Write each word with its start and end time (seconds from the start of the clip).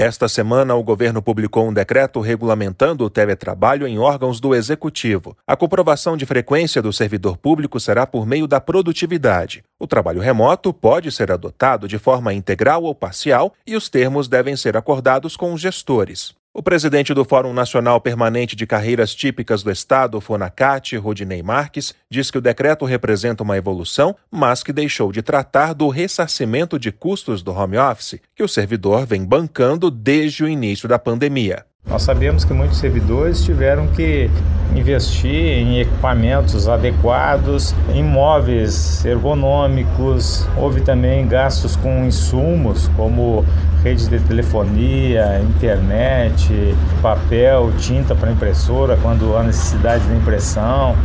Esta 0.00 0.28
semana, 0.28 0.76
o 0.76 0.82
governo 0.84 1.20
publicou 1.20 1.68
um 1.68 1.72
decreto 1.72 2.20
regulamentando 2.20 3.04
o 3.04 3.10
teletrabalho 3.10 3.84
em 3.84 3.98
órgãos 3.98 4.38
do 4.38 4.54
executivo. 4.54 5.36
A 5.44 5.56
comprovação 5.56 6.16
de 6.16 6.24
frequência 6.24 6.80
do 6.80 6.92
servidor 6.92 7.36
público 7.36 7.80
será 7.80 8.06
por 8.06 8.24
meio 8.24 8.46
da 8.46 8.60
produtividade. 8.60 9.64
O 9.76 9.88
trabalho 9.88 10.20
remoto 10.20 10.72
pode 10.72 11.10
ser 11.10 11.32
adotado 11.32 11.88
de 11.88 11.98
forma 11.98 12.32
integral 12.32 12.84
ou 12.84 12.94
parcial 12.94 13.52
e 13.66 13.74
os 13.74 13.88
termos 13.88 14.28
devem 14.28 14.54
ser 14.54 14.76
acordados 14.76 15.36
com 15.36 15.52
os 15.52 15.60
gestores. 15.60 16.37
O 16.58 16.62
presidente 16.62 17.14
do 17.14 17.24
Fórum 17.24 17.52
Nacional 17.52 18.00
Permanente 18.00 18.56
de 18.56 18.66
Carreiras 18.66 19.14
Típicas 19.14 19.62
do 19.62 19.70
Estado, 19.70 20.20
Fonacate, 20.20 20.96
Rodinei 20.96 21.40
Marques, 21.40 21.94
diz 22.10 22.32
que 22.32 22.38
o 22.38 22.40
decreto 22.40 22.84
representa 22.84 23.44
uma 23.44 23.56
evolução, 23.56 24.16
mas 24.28 24.64
que 24.64 24.72
deixou 24.72 25.12
de 25.12 25.22
tratar 25.22 25.72
do 25.72 25.88
ressarcimento 25.88 26.76
de 26.76 26.90
custos 26.90 27.44
do 27.44 27.52
home 27.52 27.78
office, 27.78 28.20
que 28.34 28.42
o 28.42 28.48
servidor 28.48 29.06
vem 29.06 29.24
bancando 29.24 29.88
desde 29.88 30.42
o 30.42 30.48
início 30.48 30.88
da 30.88 30.98
pandemia. 30.98 31.64
Nós 31.88 32.02
sabemos 32.02 32.44
que 32.44 32.52
muitos 32.52 32.78
servidores 32.78 33.42
tiveram 33.42 33.86
que 33.86 34.30
investir 34.74 35.32
em 35.32 35.80
equipamentos 35.80 36.68
adequados, 36.68 37.74
em 37.94 38.02
móveis 38.02 39.04
ergonômicos, 39.04 40.46
houve 40.56 40.82
também 40.82 41.26
gastos 41.26 41.76
com 41.76 42.04
insumos 42.04 42.88
como 42.96 43.44
redes 43.82 44.08
de 44.08 44.18
telefonia, 44.20 45.40
internet, 45.40 46.74
papel, 47.00 47.72
tinta 47.78 48.14
para 48.14 48.30
impressora 48.30 48.98
quando 49.00 49.36
há 49.36 49.42
necessidade 49.42 50.04
de 50.06 50.14
impressão. 50.14 50.96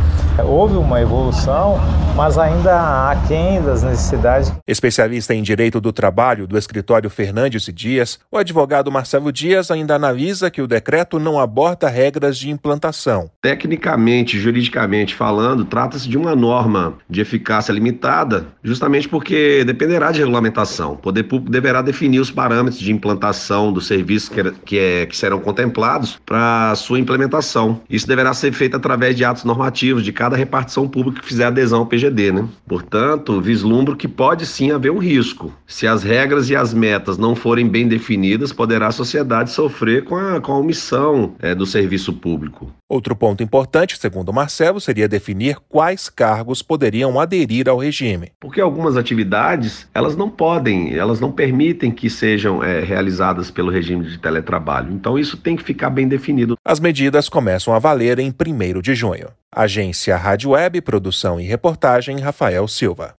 Houve 0.44 0.76
uma 0.76 1.00
evolução, 1.00 1.78
mas 2.16 2.36
ainda 2.36 3.10
aquém 3.10 3.62
das 3.62 3.82
necessidades. 3.82 4.52
Especialista 4.66 5.32
em 5.32 5.42
direito 5.42 5.80
do 5.80 5.92
trabalho 5.92 6.46
do 6.46 6.58
escritório 6.58 7.08
Fernandes 7.08 7.68
e 7.68 7.72
Dias, 7.72 8.18
o 8.30 8.36
advogado 8.36 8.90
Marcelo 8.90 9.32
Dias 9.32 9.70
ainda 9.70 9.94
analisa 9.94 10.50
que 10.50 10.60
o 10.60 10.66
decreto 10.74 11.20
não 11.20 11.38
aborda 11.38 11.88
regras 11.88 12.36
de 12.36 12.50
implantação. 12.50 13.30
Tecnicamente, 13.40 14.40
juridicamente 14.40 15.14
falando, 15.14 15.64
trata-se 15.64 16.08
de 16.08 16.18
uma 16.18 16.34
norma 16.34 16.94
de 17.08 17.20
eficácia 17.20 17.72
limitada, 17.72 18.48
justamente 18.62 19.08
porque 19.08 19.62
dependerá 19.64 20.10
de 20.10 20.18
regulamentação. 20.18 20.94
O 20.94 20.96
poder 20.96 21.22
público 21.24 21.52
deverá 21.52 21.80
definir 21.80 22.18
os 22.18 22.30
parâmetros 22.30 22.80
de 22.80 22.92
implantação 22.92 23.72
dos 23.72 23.86
serviços 23.86 24.28
que, 24.28 24.50
que, 24.64 24.78
é, 24.78 25.06
que 25.06 25.16
serão 25.16 25.38
contemplados 25.38 26.18
para 26.26 26.74
sua 26.74 26.98
implementação. 26.98 27.80
Isso 27.88 28.08
deverá 28.08 28.34
ser 28.34 28.52
feito 28.52 28.76
através 28.76 29.16
de 29.16 29.24
atos 29.24 29.44
normativos 29.44 30.02
de 30.02 30.12
cada 30.12 30.36
repartição 30.36 30.88
pública 30.88 31.20
que 31.20 31.28
fizer 31.28 31.44
adesão 31.44 31.80
ao 31.80 31.86
PGD. 31.86 32.32
Né? 32.32 32.48
Portanto, 32.66 33.40
vislumbro 33.40 33.94
que 33.94 34.08
pode 34.08 34.44
sim 34.44 34.72
haver 34.72 34.90
um 34.90 34.98
risco. 34.98 35.52
Se 35.66 35.86
as 35.86 36.02
regras 36.02 36.50
e 36.50 36.56
as 36.56 36.74
metas 36.74 37.16
não 37.16 37.36
forem 37.36 37.68
bem 37.68 37.86
definidas, 37.86 38.52
poderá 38.52 38.88
a 38.88 38.92
sociedade 38.92 39.50
sofrer 39.52 40.04
com 40.04 40.16
a, 40.16 40.40
com 40.40 40.52
a 40.52 40.56
omissão 40.64 41.34
é, 41.40 41.54
do 41.54 41.64
serviço 41.64 42.12
público. 42.12 42.72
Outro 42.88 43.14
ponto 43.14 43.42
importante, 43.42 43.98
segundo 43.98 44.32
Marcelo, 44.32 44.80
seria 44.80 45.08
definir 45.08 45.56
quais 45.68 46.08
cargos 46.08 46.62
poderiam 46.62 47.20
aderir 47.20 47.68
ao 47.68 47.78
regime. 47.78 48.32
Porque 48.40 48.60
algumas 48.60 48.96
atividades, 48.96 49.88
elas 49.94 50.16
não 50.16 50.28
podem, 50.28 50.94
elas 50.94 51.20
não 51.20 51.30
permitem 51.30 51.90
que 51.90 52.10
sejam 52.10 52.62
é, 52.62 52.80
realizadas 52.80 53.50
pelo 53.50 53.70
regime 53.70 54.04
de 54.04 54.18
teletrabalho. 54.18 54.92
Então 54.92 55.18
isso 55.18 55.36
tem 55.36 55.56
que 55.56 55.62
ficar 55.62 55.90
bem 55.90 56.08
definido. 56.08 56.56
As 56.64 56.80
medidas 56.80 57.28
começam 57.28 57.74
a 57.74 57.78
valer 57.78 58.18
em 58.18 58.30
1 58.30 58.80
de 58.80 58.94
junho. 58.94 59.28
Agência 59.54 60.16
Rádio 60.16 60.50
Web, 60.50 60.80
produção 60.80 61.40
e 61.40 61.44
reportagem 61.44 62.18
Rafael 62.18 62.66
Silva. 62.66 63.14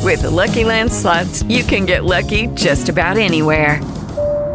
With 0.00 0.22
the 0.22 0.30
Lucky 0.30 0.64
Land 0.64 0.90
slots, 0.90 1.42
you 1.44 1.64
can 1.64 1.86
get 1.86 2.04
lucky 2.04 2.48
just 2.54 2.88
about 2.88 3.18
anywhere. 3.18 3.80